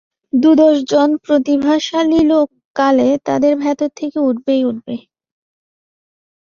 দু-দশ 0.33 0.75
জন 0.91 1.09
প্রতিভাশালী 1.25 2.21
লোক 2.31 2.47
কালে 2.75 3.09
তাদের 3.27 3.53
ভেতর 3.63 3.89
থেকে 3.99 4.17
উঠবেই 4.29 4.61
উঠবে। 4.69 4.95